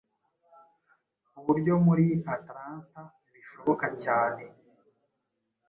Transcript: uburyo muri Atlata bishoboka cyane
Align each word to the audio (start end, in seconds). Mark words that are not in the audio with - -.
uburyo 1.39 1.73
muri 1.85 2.07
Atlata 2.35 3.01
bishoboka 3.33 3.85
cyane 4.03 4.43